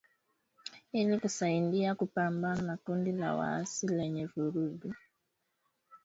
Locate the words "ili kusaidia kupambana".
0.91-2.61